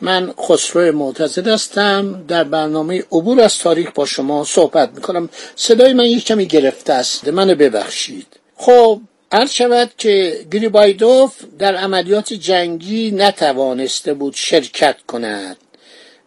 من 0.00 0.34
خسرو 0.40 0.96
معتزد 0.96 1.48
هستم. 1.48 2.24
در 2.28 2.44
برنامه 2.44 3.04
عبور 3.12 3.40
از 3.40 3.58
تاریخ 3.58 3.90
با 3.94 4.06
شما 4.06 4.44
صحبت 4.44 4.90
می‌کنم. 4.94 5.28
صدای 5.56 5.92
من 5.92 6.04
یک 6.04 6.24
کمی 6.24 6.46
گرفته 6.46 6.92
است. 6.92 7.28
منو 7.28 7.54
ببخشید. 7.54 8.26
خب 8.56 9.00
عرض 9.32 9.50
شود 9.50 9.90
که 9.98 10.46
گریبایدوف 10.52 11.34
در 11.58 11.76
عملیات 11.76 12.32
جنگی 12.32 13.10
نتوانسته 13.10 14.14
بود 14.14 14.34
شرکت 14.34 14.96
کند. 15.06 15.56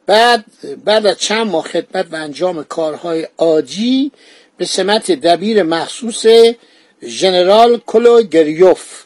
بعد 0.06 0.46
بعد 0.86 1.06
از 1.06 1.18
چند 1.18 1.48
ماه 1.48 1.64
خدمت 1.64 2.06
و 2.12 2.16
انجام 2.16 2.64
کارهای 2.64 3.28
عادی 3.38 4.12
به 4.58 4.66
سمت 4.66 5.12
دبیر 5.12 5.64
مخصوص 5.64 6.26
ژنرال 7.04 7.82
کلوگریوف 7.86 9.04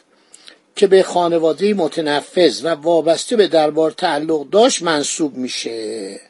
که 0.76 0.86
به 0.86 1.02
خانواده 1.02 1.74
متنفذ 1.74 2.64
و 2.64 2.68
وابسته 2.68 3.36
به 3.36 3.48
دربار 3.48 3.90
تعلق 3.90 4.50
داشت 4.50 4.82
منصوب 4.82 5.36
میشه. 5.36 6.20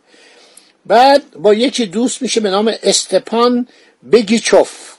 بعد 0.87 1.23
با 1.31 1.55
یکی 1.55 1.87
دوست 1.87 2.23
میشه 2.23 2.41
به 2.41 2.51
نام 2.51 2.75
استپان 2.83 3.69
بگیچوف 4.13 4.95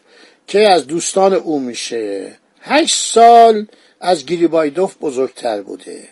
که 0.47 0.59
از 0.69 0.87
دوستان 0.87 1.33
او 1.33 1.59
میشه. 1.59 2.37
هشت 2.61 2.95
سال 2.95 3.65
از 4.01 4.25
گریبایدوف 4.25 4.95
بزرگتر 5.01 5.61
بوده. 5.61 6.07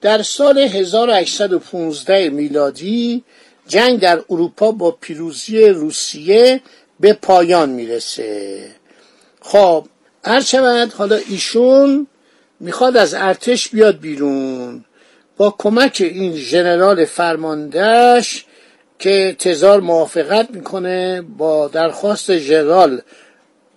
در 0.00 0.22
سال 0.22 0.58
1815 0.58 2.30
میلادی 2.30 3.24
جنگ 3.68 4.00
در 4.00 4.24
اروپا 4.30 4.72
با 4.72 4.90
پیروزی 4.90 5.66
روسیه 5.66 6.60
به 7.00 7.12
پایان 7.12 7.70
می‌رسه. 7.70 8.64
خب 9.40 9.86
هر 10.24 10.40
شود 10.40 10.92
حالا 10.92 11.16
ایشون 11.16 12.06
می‌خواد 12.60 12.96
از 12.96 13.14
ارتش 13.14 13.68
بیاد 13.68 14.00
بیرون 14.00 14.84
با 15.36 15.54
کمک 15.58 15.96
این 16.00 16.36
ژنرال 16.36 17.04
فرماندهش 17.04 18.44
که 18.98 19.36
تزار 19.38 19.80
موافقت 19.80 20.50
می‌کنه 20.50 21.22
با 21.22 21.68
درخواست 21.68 22.38
ژنرال 22.38 23.00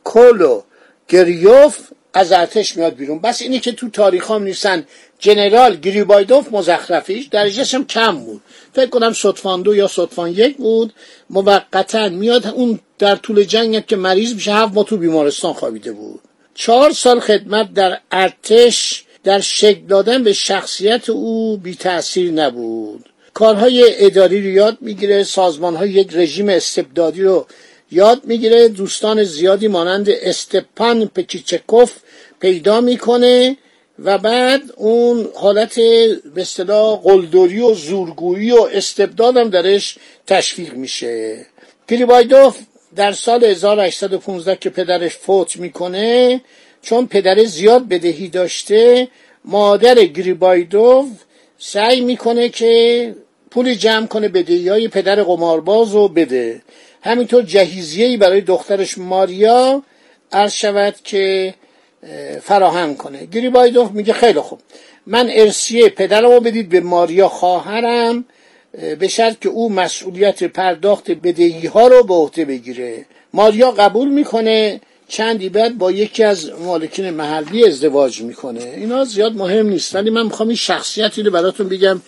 کولو 0.03 0.61
گریوف 1.07 1.79
از 2.13 2.31
ارتش 2.31 2.77
میاد 2.77 2.95
بیرون. 2.95 3.19
بس 3.19 3.41
اینی 3.41 3.59
که 3.59 3.71
تو 3.71 3.89
تاریخ 3.89 4.31
هم 4.31 4.43
نیستن. 4.43 4.85
جنرال 5.19 5.75
گریبایدوف 5.75 6.47
مزخرفیش 6.51 7.25
درجهش 7.27 7.73
هم 7.73 7.85
کم 7.85 8.17
بود. 8.17 8.41
فکر 8.73 8.89
کنم 8.89 9.13
صدفان 9.13 9.61
دو 9.61 9.75
یا 9.75 9.87
صدفان 9.87 10.29
یک 10.29 10.57
بود. 10.57 10.93
موقتا 11.29 12.09
میاد 12.09 12.47
اون 12.47 12.79
در 12.99 13.15
طول 13.15 13.43
جنگ 13.43 13.85
که 13.85 13.95
مریض 13.95 14.33
میشه 14.33 14.53
هفت 14.53 14.73
ما 14.73 14.83
تو 14.83 14.97
بیمارستان 14.97 15.53
خوابیده 15.53 15.91
بود. 15.91 16.21
چهار 16.63 16.91
سال 16.91 17.19
خدمت 17.19 17.73
در 17.73 17.97
ارتش 18.11 19.03
در 19.23 19.39
شکل 19.39 19.81
دادن 19.87 20.23
به 20.23 20.33
شخصیت 20.33 21.09
او 21.09 21.57
بی 21.57 21.75
تأثیر 21.75 22.31
نبود. 22.31 23.09
کارهای 23.33 24.05
اداری 24.05 24.41
رو 24.41 24.47
یاد 24.47 24.77
می‌گیره 24.81 25.23
سازمان 25.23 25.75
های 25.75 25.89
یک 25.89 26.09
رژیم 26.13 26.49
استبدادی 26.49 27.23
رو 27.23 27.47
یاد 27.91 28.21
می‌گیره. 28.25 28.67
دوستان 28.67 29.23
زیادی 29.23 29.67
مانند 29.67 30.09
استپان 30.09 31.05
پکیچکوف 31.05 31.93
پیدا 32.39 32.81
می‌کنه 32.81 33.57
و 33.99 34.17
بعد 34.17 34.61
اون 34.77 35.29
حالت 35.35 35.75
به 36.35 36.41
اصطلاح 36.41 37.01
قلدری 37.03 37.59
و 37.59 37.73
زورگویی 37.73 38.51
و 38.51 38.69
استبداد 38.73 39.49
درش 39.49 39.97
تشویق 40.27 40.73
میشه. 40.73 41.45
گریبایدوف 41.87 42.57
در 42.95 43.11
سال 43.11 43.43
1815 43.43 44.55
که 44.55 44.69
پدرش 44.69 45.17
فوت 45.17 45.57
می‌کنه 45.57 46.41
چون 46.81 47.07
پدر 47.07 47.43
زیاد 47.43 47.87
بدهی 47.87 48.27
داشته 48.27 49.07
مادر 49.45 49.95
گریبایدوف 49.95 51.07
سعی 51.57 52.01
می‌کنه 52.01 52.49
که 52.49 53.15
پول 53.51 53.73
جمع 53.73 54.07
کنه 54.07 54.27
بدهی 54.27 54.69
های 54.69 54.87
پدر 54.87 55.23
قمارباز 55.23 55.91
رو 55.91 56.07
بده. 56.07 56.61
همینطور 57.03 57.43
جهیزیهی 57.43 58.17
برای 58.17 58.41
دخترش 58.41 58.97
ماریا 58.97 59.83
عرض 60.31 60.53
شود 60.53 60.95
که 61.03 61.53
فراهم 62.41 62.95
کنه. 62.95 63.25
گریبایدوف 63.25 63.91
میگه 63.91 64.13
خیلی 64.13 64.39
خوب. 64.39 64.59
من 65.05 65.29
ارسیه 65.33 65.89
پدرمو 65.89 66.39
بدید 66.39 66.69
به 66.69 66.79
ماریا 66.79 67.29
خواهرم. 67.29 68.25
به 68.99 69.07
شرط 69.07 69.39
که 69.39 69.49
او 69.49 69.73
مسئولیت 69.73 70.43
پرداخت 70.43 71.11
بدهی 71.11 71.67
ها 71.67 71.87
رو 71.87 72.03
به 72.03 72.13
عهده 72.13 72.45
بگیره. 72.45 73.05
ماریا 73.33 73.71
قبول 73.71 74.09
می‌کنه 74.09 74.81
چندی 75.07 75.49
بعد 75.49 75.77
با 75.77 75.91
یکی 75.91 76.23
از 76.23 76.51
مالکین 76.65 77.09
محلی 77.09 77.67
ازدواج 77.67 78.21
می‌کنه. 78.21 78.73
اینا 78.77 79.05
زیاد 79.05 79.35
مهم 79.35 79.69
نیست 79.69 79.95
ولی 79.95 80.09
من 80.09 80.23
می‌خوام 80.23 80.49
این 80.49 80.57
شخصیتی 80.57 81.23
رو 81.23 81.31
براتون 81.31 81.69
بگم 81.69 82.01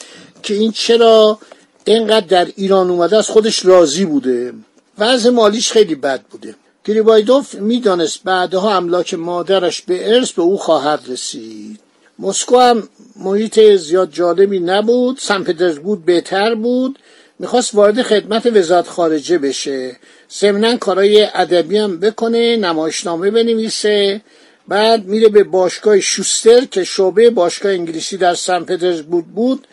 که 0.44 0.53
این 0.53 0.72
چرا 0.72 1.40
اینقدر 1.85 2.25
در 2.25 2.47
ایران 2.56 2.90
اومده 2.90 3.18
از 3.18 3.30
خودش 3.30 3.66
راضی 3.66 4.06
بوده. 4.06 4.53
وضع 4.97 5.30
مالیش 5.30 5.72
خیلی 5.72 5.95
بد 5.95 6.22
بوده. 6.22 6.56
گریبایدوف 6.85 7.56
می‌دانست 7.56 8.24
بعدها 8.24 8.75
املاک 8.75 9.13
مادرش 9.13 9.81
به 9.81 10.16
ارث 10.16 10.31
به 10.31 10.41
او 10.41 10.57
خواهد 10.57 11.03
رسید. 11.07 11.80
مسکو 12.19 12.59
هم 12.59 12.90
محیط 13.16 13.59
زیاد 13.59 14.12
جالبی 14.12 14.59
نبود 14.59 15.18
سن 15.18 15.44
پترزبورگ 15.44 16.06
بهتر 16.06 16.56
بود. 16.56 17.00
می‌خواست 17.40 17.75
وارد 17.75 18.01
خدمت 18.01 18.46
وزارت 18.46 18.88
خارجه 18.88 19.38
بشه. 19.38 19.96
ضمنا 20.40 20.78
کارهای 20.78 21.28
ادبی 21.34 21.78
هم 21.78 22.00
بکنه 22.00 22.57
نمایشنامه 22.57 23.31
بنویسه. 23.31 24.22
بعد 24.68 25.06
میره 25.06 25.29
به 25.29 25.44
باشگاه 25.44 26.00
شوستر 26.00 26.66
که 26.66 26.84
شعبه 26.84 27.29
باشگاه 27.29 27.72
انگلیسی 27.72 28.18
در 28.18 28.34
سن 28.34 28.63
پترزبورگ 28.63 29.25
بود 29.25 29.68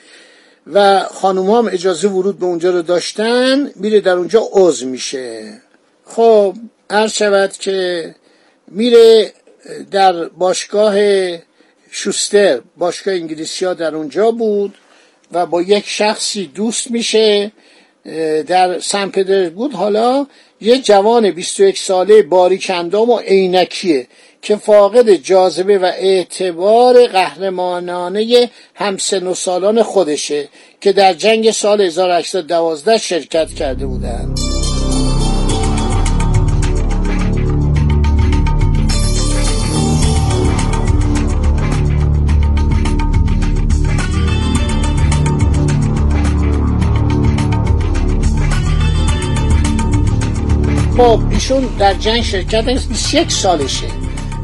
و 0.73 1.01
خانوم 1.15 1.51
هم 1.51 1.69
اجازه 1.73 2.09
ورود 2.09 2.39
به 2.39 2.47
اونجا 2.47 2.71
رو 2.71 2.83
داشتن. 2.83 3.71
میره 3.77 4.01
در 4.01 4.17
اونجا 4.17 4.43
عضو 4.53 4.87
میشه. 4.87 5.61
خب 6.05 6.55
عرض 6.91 7.13
شود 7.13 7.53
که 7.53 8.15
میره 8.69 9.33
در 9.91 10.29
باشگاه 10.29 10.95
شوستر 11.91 12.61
باشگاه 12.77 13.15
انگلیسی 13.15 13.65
ها 13.65 13.75
در 13.75 13.95
اونجا 13.95 14.31
بود 14.31 14.75
و 15.33 15.47
با 15.47 15.63
یک 15.63 15.85
شخصی 15.87 16.47
دوست 16.47 16.91
میشه 16.91 17.53
در 18.47 18.79
سن 18.79 19.09
پترزبورگ 19.09 19.73
حالا 19.73 20.27
یه 20.61 20.79
جوان 20.79 21.31
21 21.31 21.79
ساله 21.79 22.23
باریکندام 22.23 23.11
و 23.11 23.19
عینکیه 23.19 24.07
که 24.43 24.57
فاقد 24.57 25.15
جاذبه 25.15 25.79
و 25.79 25.85
اعتبار 25.85 27.07
قهرمانانه 27.07 28.51
همسن 28.75 29.27
و 29.27 29.35
سالان 29.35 29.83
خودشه 29.83 30.49
که 30.81 30.93
در 30.93 31.15
جنگ 31.15 31.51
سال 31.51 31.81
1812 31.81 32.99
شرکت 32.99 33.55
کرده 33.55 33.87
بودند. 33.87 34.50
خب 51.01 51.21
ایشون 51.31 51.77
در 51.79 51.95
جنگ 51.95 52.23
شرکت 52.23 52.65
21 52.65 53.33
سالشه. 53.33 53.87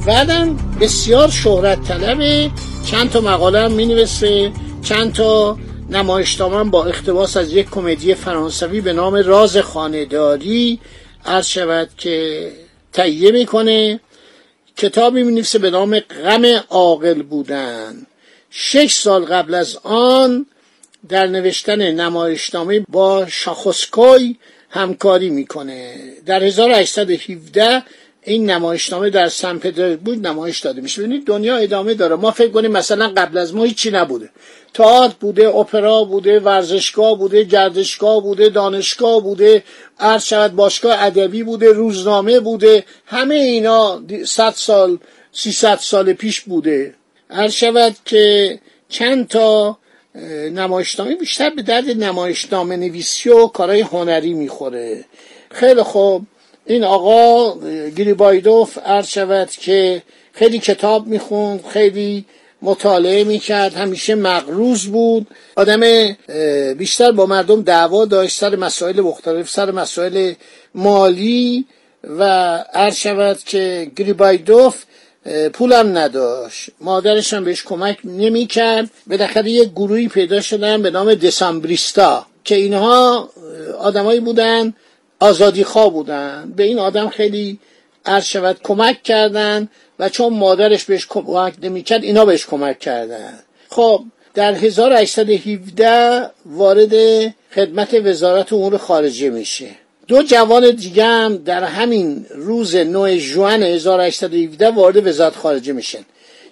بعدم 0.07 0.57
بسیار 0.81 1.31
شهرت 1.31 1.89
طلبه 1.89 2.51
چند 2.91 3.11
تا 3.11 3.21
مقاله 3.21 3.61
هم 3.61 3.73
می‌نویسه 3.73 4.53
چند 4.83 5.13
تا 5.13 5.59
نمایشنامه 5.91 6.71
با 6.71 6.85
اقتباس 6.85 7.37
از 7.37 7.53
یک 7.53 7.71
کمدی 7.71 8.15
فرانسوی 8.15 8.81
به 8.81 8.93
نام 8.93 9.15
راز 9.15 9.57
خانهداری 9.57 10.81
عرض 11.25 11.47
شود 11.47 11.89
که 11.99 12.49
تهیه 12.93 13.31
می‌کنه. 13.31 14.01
کتابی 14.77 15.23
می‌نویسه 15.23 15.59
به 15.59 15.71
نام 15.71 16.01
غم 16.01 16.45
عاقل 16.71 17.23
بودن. 17.23 18.07
شش 18.51 18.93
سال 18.93 19.25
قبل 19.25 19.55
از 19.55 19.79
آن 19.83 20.47
در 21.09 21.27
نوشتن 21.27 21.91
نمایشنامه 21.91 22.81
با 22.89 23.27
شاخوسکوی 23.27 24.37
همکاری 24.77 25.31
می‌کنه. 25.31 25.95
در 26.27 26.43
1817 26.43 27.83
این 28.23 28.51
نمایشنامه 28.51 29.11
در 29.11 29.29
سن 29.29 29.59
پترزبورگ 29.59 30.21
نمایش 30.21 30.61
داده 30.61 30.81
میشه. 30.81 31.03
ببینید 31.03 31.27
دنیا 31.27 31.57
ادامه 31.57 31.95
داره. 31.95 32.17
ما 32.17 32.31
فکر 32.31 32.51
کنیم 32.51 32.73
مثلا 32.73 33.09
قبل 33.17 33.39
از 33.39 33.55
ما 33.55 33.65
هیچی 33.65 33.91
نبوده. 33.91 34.31
تئاتر 34.75 35.15
بوده 35.21 35.49
اپرا 35.49 36.05
بوده 36.05 36.41
ورزشگاه 36.41 37.19
بوده 37.19 37.45
گردشگاه 37.45 38.23
بوده 38.23 38.49
دانشگاه 38.49 39.23
بوده 39.23 39.65
عرض 40.01 40.25
شود 40.25 40.53
باشگاه 40.55 41.03
ادبی 41.03 41.43
بوده 41.43 41.73
روزنامه 41.73 42.41
بوده. 42.41 42.85
همه 43.07 43.35
اینا 43.35 44.03
صد 44.25 44.55
سال 44.57 44.99
سیصد 45.33 45.79
سال 45.81 46.13
پیش 46.13 46.41
بوده. 46.41 46.95
عرض 47.31 47.53
شود 47.53 47.97
که 48.05 48.59
چند 48.89 49.29
تا 49.29 49.79
نمایشنامه 50.53 51.15
بیشتر 51.15 51.51
به 51.51 51.63
درد 51.63 51.91
نمایشنامه 51.91 52.77
نویسی 52.77 53.29
و 53.29 53.47
کارهای 53.47 53.81
هنری 53.81 54.35
می‌خوره. 54.35 55.05
خیلی 55.51 55.83
خوب. 55.83 56.27
این 56.67 56.85
آقا 56.85 57.55
گریبایدوف 57.91 58.79
عرض 58.79 59.09
شود 59.09 59.51
که 59.51 60.03
خیلی 60.33 60.59
کتاب 60.59 61.07
می‌خوند 61.07 61.65
خیلی 61.67 62.25
مطالعه 62.63 63.25
می‌کرد 63.25 63.75
همیشه 63.75 64.15
مغروز 64.15 64.87
بود. 64.87 65.27
آدم 65.57 66.13
بیشتر 66.75 67.13
با 67.13 67.27
مردم 67.27 67.63
دعوا 67.63 68.05
داشت 68.05 68.39
سر 68.39 68.57
مسائل 68.57 69.01
مختلف 69.01 69.51
سر 69.51 69.71
مسائل 69.71 70.33
مالی 70.75 71.65
و 72.05 72.23
عرض 72.75 72.97
شود 72.97 73.39
که 73.39 73.91
گریبایدوف 73.97 74.85
پولم 75.53 75.99
نداشت. 75.99 76.71
مادرش 76.81 77.35
هم 77.35 77.45
بهش 77.45 77.63
کمک 77.63 77.99
نمی‌کرد. 78.05 78.91
بالاخره 79.07 79.51
یه 79.51 79.65
گروهی 79.65 80.09
پیدا 80.09 80.41
شدن 80.41 80.83
به 80.83 80.91
نام 80.91 81.15
دسامبریستا 81.15 82.27
که 82.45 82.55
اینها 82.55 83.31
آدمایی 83.79 84.21
بودن 84.21 84.75
آزادی 85.21 85.65
خواه 85.65 85.91
بودن. 85.93 86.53
به 86.57 86.63
این 86.63 86.79
آدم 86.79 87.09
خیلی 87.09 87.59
عرض 88.07 88.37
کمک 88.65 89.03
کردن 89.03 89.69
و 89.99 90.09
چون 90.09 90.33
مادرش 90.33 90.85
بهش 90.85 91.07
کمک 91.07 91.55
نمی‌کرد 91.63 92.05
اینا 92.05 92.25
بهش 92.25 92.47
کمک 92.47 92.79
کردن. 92.79 93.39
خب 93.69 94.05
در 94.35 94.55
1817 94.55 96.31
وارد 96.47 96.95
خدمت 97.55 97.95
وزارت 98.05 98.53
امور 98.53 98.77
خارجه 98.77 99.31
میشه. 99.31 99.71
دو 100.09 100.23
جوان 100.23 100.71
دیگه 100.71 101.05
هم 101.05 101.37
در 101.37 101.65
همین 101.65 102.27
روز 102.31 102.77
9 102.77 103.19
ژوئن 103.19 103.63
1817 103.63 104.71
وارد 104.71 105.07
وزارت 105.07 105.37
خارجه 105.37 105.73
میشن. 105.73 106.05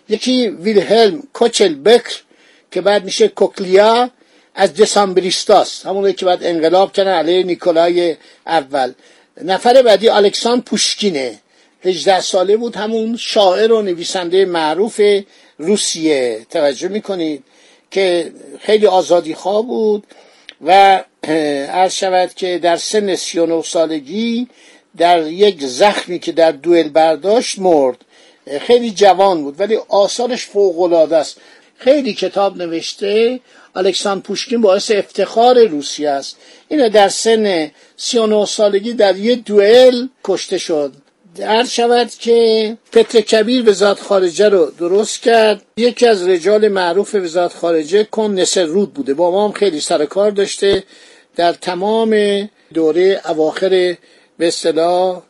یکی 0.08 0.48
ویلهلم 0.48 1.22
کوچل 1.32 1.74
بکر 1.74 2.22
که 2.70 2.80
بعد 2.80 3.04
میشه 3.04 3.28
کوکلیا 3.28 4.10
از 4.54 4.74
دسامبریستاس 4.74 5.86
همون 5.86 6.12
که 6.12 6.26
بعد 6.26 6.44
انقلاب 6.44 6.92
کردن 6.92 7.12
علیه 7.12 7.42
نیکولای 7.42 8.16
اول. 8.46 8.92
نفر 9.42 9.82
بعدی 9.82 10.08
الکسان 10.08 10.60
پوشکینه 10.62 11.38
18 11.84 12.20
ساله 12.20 12.56
بود 12.56 12.76
همون 12.76 13.16
شاعر 13.16 13.72
و 13.72 13.82
نویسنده 13.82 14.44
معروف 14.44 15.00
روسیه. 15.58 16.46
توجه 16.50 16.88
می‌کنید 16.88 17.44
که 17.90 18.32
خیلی 18.60 18.86
آزادی 18.86 19.34
خواه 19.34 19.66
بود. 19.66 20.06
و 20.64 21.02
عرض 21.68 21.92
شود 21.94 22.34
که 22.34 22.58
در 22.58 22.76
سن 22.76 23.14
39 23.14 23.62
سالگی 23.62 24.48
در 24.96 25.26
یک 25.26 25.66
زخمی 25.66 26.18
که 26.18 26.32
در 26.32 26.52
دوئل 26.52 26.88
برداشت 26.88 27.58
مرد. 27.58 27.96
خیلی 28.60 28.90
جوان 28.90 29.42
بود 29.42 29.60
ولی 29.60 29.78
آثارش 29.88 30.46
فوق 30.46 30.80
العاده 30.80 31.16
است. 31.16 31.36
خیلی 31.76 32.14
کتاب 32.14 32.56
نوشته. 32.56 33.40
الکساندر 33.76 34.22
پوشکین 34.22 34.60
باعث 34.60 34.90
افتخار 34.90 35.64
روسیه 35.64 36.10
است. 36.10 36.36
اینو 36.68 36.88
در 36.88 37.08
سن 37.08 37.70
39 37.96 38.46
سالگی 38.46 38.92
در 38.92 39.16
یه 39.16 39.36
دوئل 39.36 40.06
کشته 40.24 40.58
شد. 40.58 40.92
عرض 41.40 41.70
شود 41.70 42.10
که 42.10 42.76
پتر 42.92 43.20
کبیر 43.20 43.70
وزارت 43.70 44.00
خارجه 44.00 44.48
رو 44.48 44.72
درست 44.78 45.22
کرد. 45.22 45.62
یکی 45.76 46.06
از 46.06 46.28
رجال 46.28 46.68
معروف 46.68 47.14
وزارت 47.14 47.52
خارجه 47.52 48.04
کن 48.04 48.30
نصر 48.30 48.64
رود 48.64 48.94
بوده. 48.94 49.14
با 49.14 49.30
ما 49.30 49.44
هم 49.44 49.52
خیلی 49.52 49.80
سر 49.80 50.04
کار 50.04 50.30
داشته. 50.30 50.84
در 51.36 51.52
تمام 51.52 52.14
دوره 52.74 53.20
اواخر 53.28 53.96
به 54.38 54.48
اصطلاح 54.48 55.22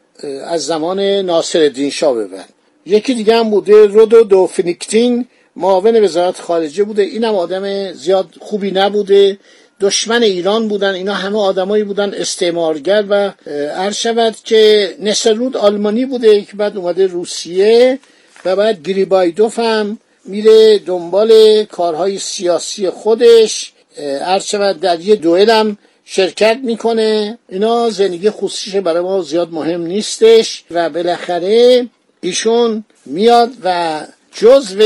از 0.46 0.66
زمان 0.66 1.00
ناصر 1.00 1.58
الدین 1.58 1.90
شاه 1.90 2.14
ببند 2.14 2.48
یکی 2.86 3.14
دیگه 3.14 3.36
هم 3.36 3.50
بوده 3.50 3.86
رودو 3.86 4.24
دو 4.24 4.46
فینیکتین 4.46 5.26
معاون 5.56 6.04
وزارت 6.04 6.40
خارجه 6.40 6.84
بوده. 6.84 7.02
اینم 7.02 7.34
آدم 7.34 7.92
زیاد 7.92 8.34
خوبی 8.40 8.70
نبوده. 8.70 9.38
دشمن 9.80 10.22
ایران 10.22 10.68
بودن 10.68 10.94
اینا 10.94 11.14
همه 11.14 11.38
آدمایی 11.38 11.84
بودن 11.84 12.14
استعمارگر 12.14 13.04
و 13.08 13.32
عرض 13.74 13.96
شود 13.96 14.36
که 14.44 14.94
نسرود 15.00 15.56
آلمانی 15.56 16.06
بوده 16.06 16.42
که 16.42 16.56
بعد 16.56 16.76
اومده 16.76 17.06
روسیه 17.06 17.98
و 18.44 18.56
بعد 18.56 18.82
گریبایدوف 18.82 19.58
هم 19.58 19.98
میره 20.24 20.78
دنبال 20.78 21.64
کارهای 21.64 22.18
سیاسی 22.18 22.90
خودش. 22.90 23.72
عرض 24.20 24.44
شود 24.44 24.80
در 24.80 25.00
یه 25.00 25.16
دوئل 25.16 25.50
هم 25.50 25.78
شرکت 26.04 26.58
می‌کنه. 26.62 27.38
اینا 27.48 27.90
زندگی 27.90 28.30
خصوصیش 28.30 28.76
برای 28.76 29.02
ما 29.02 29.22
زیاد 29.22 29.52
مهم 29.52 29.82
نیستش 29.86 30.64
و 30.70 30.90
بالاخره 30.90 31.86
ایشون 32.20 32.84
میاد 33.06 33.50
و 33.64 34.00
جزو 34.32 34.78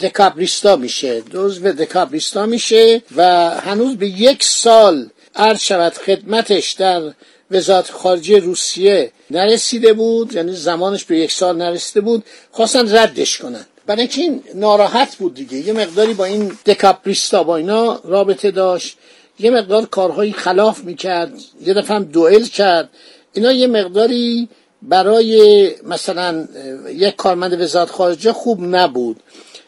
دکابریستا 0.00 0.76
میشه. 0.76 1.22
جزو 1.22 1.72
دکابریستا 1.72 2.46
میشه 2.46 3.02
و 3.16 3.50
هنوز 3.50 3.96
به 3.96 4.08
یک 4.08 4.44
سال 4.44 5.08
عرض 5.34 5.60
شود 5.60 5.92
خدمتش 5.92 6.72
در 6.72 7.02
وزارت 7.50 7.90
خارجه 7.90 8.38
روسیه 8.38 9.12
نرسیده 9.30 9.92
بود 9.92 10.34
یعنی 10.34 10.52
زمانش 10.52 11.04
به 11.04 11.18
یک 11.18 11.32
سال 11.32 11.56
نرسیده 11.56 12.00
بود 12.00 12.24
خواستن 12.50 12.96
ردش 12.96 13.38
کنن. 13.38 13.66
برای 13.86 14.00
اینکه 14.00 14.20
این 14.20 14.42
ناراحت 14.54 15.16
بود 15.16 15.34
دیگه. 15.34 15.58
یه 15.58 15.72
مقداری 15.72 16.14
با 16.14 16.24
این 16.24 16.52
دکاپریستا 16.66 17.44
با 17.44 17.56
اینا 17.56 18.00
رابطه 18.04 18.50
داشت. 18.50 18.96
یه 19.38 19.50
مقدار 19.50 19.84
کارهایی 19.84 20.32
خلاف 20.32 20.84
می‌کرد. 20.84 21.32
یه 21.66 21.74
دفعه 21.74 21.96
هم 21.96 22.04
دوئل 22.04 22.44
کرد. 22.44 22.90
اینا 23.32 23.52
یه 23.52 23.66
مقداری 23.66 24.48
برای 24.82 25.70
مثلا 25.84 26.48
یک 26.88 27.16
کارمند 27.16 27.60
وزارت 27.60 27.90
خارجه 27.90 28.32
خوب 28.32 28.58
نبود. 28.60 29.22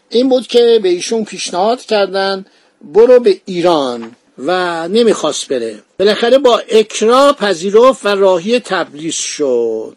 این 0.08 0.28
بود 0.28 0.46
که 0.46 0.80
به 0.82 0.88
ایشون 0.88 1.24
پیشنهاد 1.24 1.80
کردن 1.80 2.46
برو 2.82 3.20
به 3.20 3.40
ایران 3.44 4.12
و 4.38 4.88
نمی‌خواست 4.88 5.48
بره. 5.48 5.78
بالاخره 5.98 6.38
با 6.38 6.62
اکرا 6.68 7.32
پذیرفت 7.32 8.06
و 8.06 8.08
راهی 8.08 8.60
تبلیس 8.60 9.14
شد. 9.14 9.96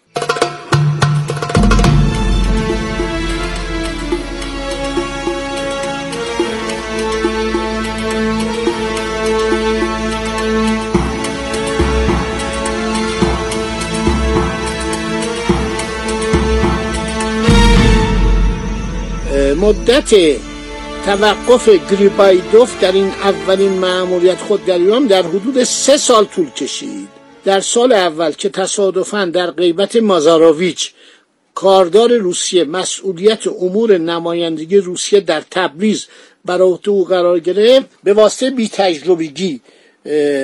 مدت 19.71 20.37
توقف 21.05 21.69
گریبایدوف 21.91 22.81
در 22.81 22.91
این 22.91 23.07
اولین 23.07 23.71
معمولیت 23.71 24.37
خود 24.37 24.65
در 24.65 24.77
ایران 24.77 25.05
در 25.05 25.21
حدود 25.21 25.63
سه 25.63 25.97
سال 25.97 26.25
طول 26.25 26.49
کشید. 26.49 27.07
در 27.45 27.59
سال 27.59 27.93
اول 27.93 28.31
که 28.31 28.49
تصادفا 28.49 29.25
در 29.25 29.51
غیبت 29.51 29.95
مازاروویچ 29.95 30.91
کاردار 31.55 32.13
روسیه 32.13 32.63
مسئولیت 32.63 33.47
امور 33.47 33.97
نمایندگی 33.97 34.77
روسیه 34.77 35.19
در 35.19 35.41
تبریز 35.51 36.05
بر 36.45 36.61
او 36.61 37.05
قرار 37.05 37.39
گرفت 37.39 37.85
به 38.03 38.13
واسطه 38.13 38.49
بی 38.49 38.69
تجربگی 38.69 39.61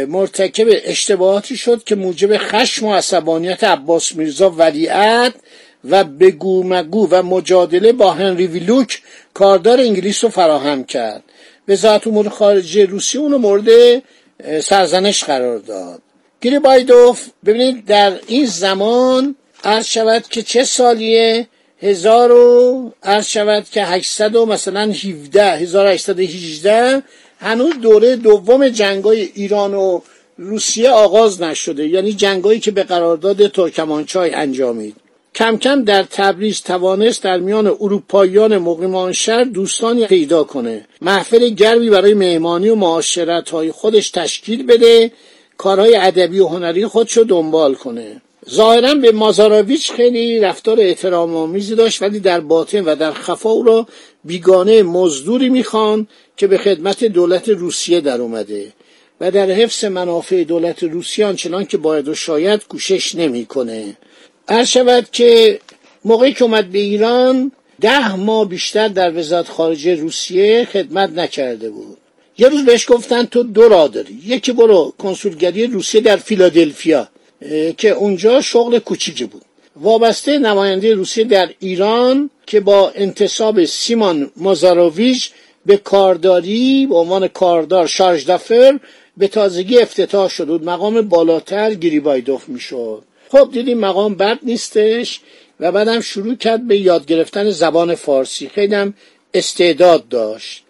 مرتکب 0.07 0.67
اشتباهاتی 0.69 1.57
شد 1.57 1.83
که 1.83 1.95
موجب 1.95 2.37
خشم 2.37 2.85
و 2.85 2.93
عصبانیت 2.93 3.63
عباس 3.63 4.15
میرزا 4.15 4.49
ولیعت 4.49 5.33
و 5.89 6.03
بگو 6.03 6.63
مگو 6.63 7.07
و 7.11 7.23
مجادله 7.23 7.91
با 7.91 8.11
هنری 8.11 8.47
ویلوک 8.47 9.01
کاردار 9.33 9.79
انگلیس 9.79 10.23
رو 10.23 10.29
فراهم 10.29 10.83
کرد. 10.83 11.23
وزارت 11.67 12.07
امور 12.07 12.29
خارجه 12.29 12.85
روسیه 12.85 13.21
اونو 13.21 13.37
مورد 13.37 14.01
سرزنش 14.61 15.23
قرار 15.23 15.57
داد. 15.57 16.01
گریبایدوف 16.41 17.27
ببینید 17.45 17.85
در 17.85 18.13
این 18.27 18.45
زمان 18.45 19.35
عرض 19.63 19.85
شود 19.85 20.23
که 20.29 20.41
چه 20.41 20.63
سالیه؟ 20.63 21.47
هزار 21.81 22.31
و 22.31 22.93
عرض 23.03 23.25
شود 23.25 23.65
که 23.71 23.83
800 23.83 24.35
و 24.35 24.45
مثلا 24.45 24.91
17 24.91 25.43
1818 25.43 27.03
هنوز 27.39 27.73
دوره 27.81 28.15
دوم 28.15 28.69
جنگای 28.69 29.29
ایران 29.33 29.73
و 29.73 30.01
روسیه 30.37 30.89
آغاز 30.89 31.41
نشده. 31.41 31.87
یعنی 31.87 32.13
جنگایی 32.13 32.59
که 32.59 32.71
به 32.71 32.83
قرارداد 32.83 33.47
ترکمانچای 33.47 34.33
انجامید. 34.33 34.95
کم 35.37 35.57
کم 35.57 35.83
در 35.83 36.03
تبریز 36.03 36.61
توانست 36.61 37.23
در 37.23 37.39
میان 37.39 37.67
اروپاییان 37.67 38.57
مقیمان 38.57 39.11
شهر 39.11 39.43
دوستانی 39.43 40.05
پیدا 40.05 40.43
کنه 40.43 40.85
محفل 41.01 41.49
گرمی 41.49 41.89
برای 41.89 42.13
مهمانی 42.13 42.69
و 42.69 42.75
معاشرت 42.75 43.49
های 43.49 43.71
خودش 43.71 44.09
تشکیل 44.09 44.65
بده 44.65 45.11
کارهای 45.57 45.95
ادبی 45.95 46.39
و 46.39 46.47
هنری 46.47 46.85
خودشو 46.85 47.23
دنبال 47.23 47.73
کنه 47.73 48.21
ظاهرا 48.49 48.95
به 48.95 49.11
مازاراویچ 49.11 49.91
خیلی 49.91 50.39
رفتار 50.39 50.79
احترام 50.79 51.35
آمیزی 51.35 51.75
داشت 51.75 52.01
ولی 52.01 52.19
در 52.19 52.39
باطن 52.39 52.81
و 52.85 52.95
در 52.95 53.11
خفا 53.11 53.49
او 53.49 53.63
را 53.63 53.87
بیگانه 54.23 54.83
مزدوری 54.83 55.49
می‌خوان 55.49 56.07
که 56.37 56.47
به 56.47 56.57
خدمت 56.57 57.03
دولت 57.03 57.49
روسیه 57.49 58.01
در 58.01 58.21
اومده 58.21 58.73
و 59.21 59.31
در 59.31 59.51
حفظ 59.51 59.85
منافع 59.85 60.43
دولت 60.43 60.83
روسیه 60.83 61.25
آنچنان 61.25 61.65
که 61.65 61.77
باید 61.77 62.07
و 62.07 62.15
شاید 62.15 62.67
کوشش 62.67 63.15
نمی‌کنه. 63.15 63.97
هر 64.49 64.65
شود 64.65 65.07
که 65.11 65.59
موقعی 66.05 66.33
که 66.33 66.43
اومد 66.43 66.71
به 66.71 66.79
ایران 66.79 67.51
ده 67.81 68.15
ماه 68.15 68.49
بیشتر 68.49 68.87
در 68.87 69.17
وزارت 69.17 69.47
خارجه 69.47 69.95
روسیه 69.95 70.67
خدمت 70.71 71.09
نکرده 71.09 71.69
بود. 71.69 71.97
یه 72.37 72.47
روز 72.49 72.65
بهش 72.65 72.91
گفتن 72.91 73.25
تو 73.25 73.43
دو 73.43 73.69
راه 73.69 73.87
داری. 73.87 74.19
یکی 74.25 74.51
برو 74.51 74.93
کنسولگری 74.97 75.67
روسیه 75.67 76.01
در 76.01 76.17
فیلادلفیا 76.17 77.07
که 77.77 77.89
اونجا 77.89 78.41
شغل 78.41 78.79
کوچیکی 78.79 79.25
بود. 79.25 79.41
وابسته 79.75 80.39
نماینده 80.39 80.93
روسیه 80.93 81.23
در 81.23 81.49
ایران 81.59 82.29
که 82.45 82.59
با 82.59 82.91
انتصاب 82.95 83.65
سیمان 83.65 84.31
مازاروویچ 84.37 85.31
به 85.65 85.77
کارداری 85.77 86.87
به 86.89 86.95
عنوان 86.95 87.27
کاردار 87.27 87.87
شارژ 87.87 88.25
دفر 88.25 88.79
به 89.17 89.27
تازگی 89.27 89.79
افتتاح 89.79 90.29
شد 90.29 90.47
بود. 90.47 90.63
مقام 90.63 91.01
بالاتر 91.01 91.73
گریبایدوف 91.73 92.49
می‌شد. 92.49 93.03
خب 93.31 93.49
دیدیم 93.53 93.77
مقام 93.77 94.15
بد 94.15 94.39
نیستش 94.43 95.19
و 95.59 95.71
بعدم 95.71 95.99
شروع 95.99 96.35
کرد 96.35 96.67
به 96.67 96.77
یاد 96.77 97.05
گرفتن 97.05 97.49
زبان 97.49 97.95
فارسی. 97.95 98.49
خیلی 98.49 98.75
هم 98.75 98.93
استعداد 99.33 100.07
داشت. 100.07 100.63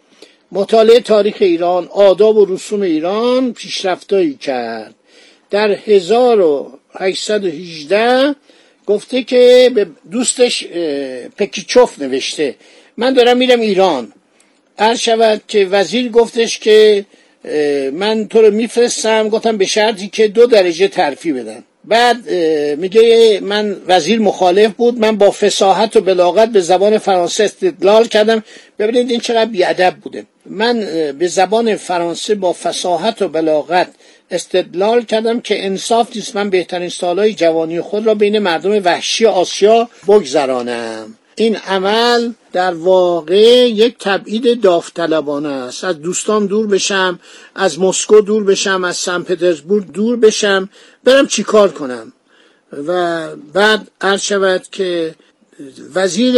مطالعه 0.51 0.99
تاریخ 0.99 1.35
ایران 1.39 1.87
آداب 1.87 2.37
و 2.37 2.45
رسوم 2.45 2.81
ایران 2.81 3.53
پیشرفتایی 3.53 4.33
کرد. 4.33 4.95
در 5.49 5.77
1818 5.85 8.35
گفته 8.85 9.23
که 9.23 9.71
به 9.75 9.87
دوستش 10.11 10.67
پکیچوف 11.37 11.99
نوشته. 11.99 12.55
من 12.97 13.13
دارم 13.13 13.37
میرم 13.37 13.59
ایران. 13.59 14.13
هر 14.79 14.95
شود 14.95 15.41
که 15.47 15.65
وزیر 15.65 16.09
گفتش 16.09 16.59
که 16.59 17.05
من 17.93 18.27
تو 18.27 18.41
رو 18.41 18.51
میفرستم. 18.51 19.29
گفتم 19.29 19.57
به 19.57 19.65
شرطی 19.65 20.07
که 20.07 20.27
دو 20.27 20.45
درجه 20.45 20.87
ترفی 20.87 21.33
بدن. 21.33 21.63
بعد 21.87 22.29
میگه 22.79 23.39
من 23.43 23.75
وزیر 23.87 24.19
مخالف 24.19 24.73
بود 24.73 24.99
من 24.99 25.17
با 25.17 25.31
فساحت 25.31 25.95
و 25.95 26.01
بلاغت 26.01 26.49
به 26.49 26.61
زبان 26.61 26.97
فرانسه 26.97 27.43
استدلال 27.43 28.07
کردم. 28.07 28.43
ببینید 28.79 29.11
این 29.11 29.19
چقدر 29.19 29.45
بیادب 29.45 29.95
بوده. 30.01 30.25
من 30.45 30.79
به 31.19 31.27
زبان 31.27 31.75
فرانسه 31.75 32.35
با 32.35 32.53
فساحت 32.53 33.21
و 33.21 33.27
بلاغت 33.27 33.87
استدلال 34.31 35.01
کردم 35.01 35.39
که 35.39 35.65
انصاف 35.65 36.15
نیست 36.15 36.35
من 36.35 36.49
بهترین 36.49 36.89
سالهای 36.89 37.33
جوانی 37.33 37.81
خود 37.81 38.07
را 38.07 38.15
بین 38.15 38.39
مردم 38.39 38.83
وحشی 38.85 39.25
آسیا 39.25 39.89
بگذرانم. 40.07 41.15
این 41.39 41.55
عمل 41.55 42.31
در 42.53 42.73
واقع 42.73 43.69
یک 43.69 43.95
تبعید 43.99 44.61
داوطلبانه 44.61 45.49
است. 45.49 45.83
از 45.83 46.01
دوستان 46.01 46.45
دور 46.45 46.67
بشم 46.67 47.19
از 47.55 47.79
مسکو 47.79 48.21
دور 48.21 48.43
بشم 48.43 48.83
از 48.83 48.97
سن 48.97 49.23
پترزبورگ 49.23 49.91
دور 49.91 50.15
بشم 50.15 50.69
برم 51.03 51.27
چیکار 51.27 51.71
کنم؟ 51.71 52.13
و 52.87 53.27
بعد 53.53 53.87
عرض 54.01 54.21
شود 54.21 54.67
که 54.71 55.15
وزیر 55.95 56.35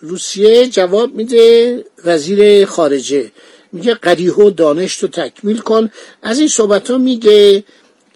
روسیه 0.00 0.66
جواب 0.66 1.14
میده 1.14 1.84
وزیر 2.04 2.66
خارجه. 2.66 3.30
میگه 3.72 3.94
قریه 3.94 4.34
و 4.34 4.50
دانش 4.50 4.94
رو 4.98 5.08
تکمیل 5.08 5.58
کن. 5.58 5.90
از 6.22 6.38
این 6.38 6.48
صحبت 6.48 6.90
ها 6.90 6.98
میگه 6.98 7.64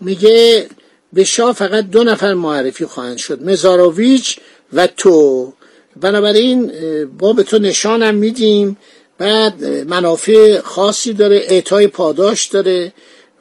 میگه 0.00 0.68
به 1.12 1.24
شاه 1.24 1.52
فقط 1.52 1.90
دو 1.90 2.04
نفر 2.04 2.34
معرفی 2.34 2.86
خواهند 2.86 3.16
شد 3.16 3.42
مزاروویچ 3.42 4.38
و 4.72 4.86
تو. 4.86 5.52
بنابراین 6.00 6.72
ما 7.20 7.32
به 7.32 7.42
تو 7.42 7.58
نشانم 7.58 8.14
میدیم. 8.14 8.76
بعد 9.18 9.64
منافع 9.64 10.60
خاصی 10.60 11.12
داره 11.12 11.36
اعطای 11.36 11.86
پاداش 11.86 12.46
داره 12.46 12.92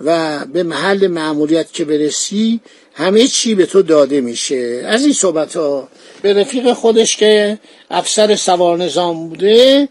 و 0.01 0.39
به 0.46 0.63
محل 0.63 1.08
معمولیت 1.08 1.74
که 1.74 1.86
برسی 1.86 2.60
همه 2.93 3.27
چی 3.27 3.55
به 3.55 3.65
تو 3.65 3.81
داده 3.81 4.22
میشه. 4.22 4.84
از 4.86 5.03
این 5.03 5.13
صحبت 5.13 5.58
ها 5.58 5.88
به 6.22 6.34
رفیق 6.34 6.74
خودش 6.74 7.17
که 7.17 7.60
افسر 7.89 8.36
سوار 8.36 8.77
نظام 8.77 9.29
بوده 9.29 9.89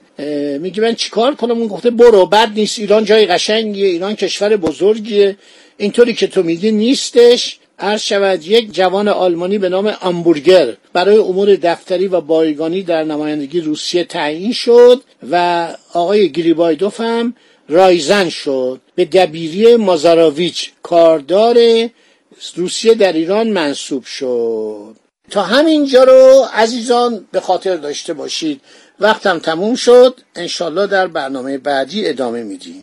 میگه 0.60 0.82
من 0.82 0.94
چیکار 0.94 1.34
کنم؟ 1.34 1.58
اون 1.58 1.68
گفته 1.68 1.90
برو 1.90 2.26
بد 2.26 2.50
نیست 2.54 2.78
ایران 2.78 3.04
جای 3.04 3.26
قشنگیه 3.26 3.86
ایران 3.86 4.16
کشور 4.16 4.56
بزرگیه. 4.56 5.36
اینطوری 5.76 6.14
که 6.14 6.26
تو 6.26 6.42
میگی 6.42 6.70
نیستش. 6.72 7.59
عرض 7.80 8.00
شود 8.00 8.46
یک 8.46 8.72
جوان 8.72 9.08
آلمانی 9.08 9.58
به 9.58 9.68
نام 9.68 9.96
امبورگر 10.02 10.76
برای 10.92 11.16
امور 11.16 11.56
دفتری 11.56 12.08
و 12.08 12.20
بایگانی 12.20 12.82
در 12.82 13.04
نمایندگی 13.04 13.60
روسیه 13.60 14.04
تعیین 14.04 14.52
شد 14.52 15.02
و 15.30 15.66
آقای 15.94 16.32
گریبایدوف 16.32 17.00
هم 17.00 17.34
رایزن 17.68 18.28
شد. 18.28 18.80
به 18.94 19.04
دبیری 19.04 19.76
مازاراویچ 19.76 20.70
کاردار 20.82 21.58
روسیه 22.56 22.94
در 22.94 23.12
ایران 23.12 23.48
منصوب 23.50 24.04
شد. 24.04 24.96
تا 25.30 25.42
همینجا 25.42 26.04
رو 26.04 26.44
عزیزان 26.54 27.26
به 27.32 27.40
خاطر 27.40 27.76
داشته 27.76 28.12
باشید. 28.12 28.60
وقتم 29.00 29.38
تموم 29.38 29.74
شد. 29.74 30.20
انشالله 30.36 30.86
در 30.86 31.06
برنامه 31.06 31.58
بعدی 31.58 32.08
ادامه 32.08 32.42
میدیم. 32.42 32.82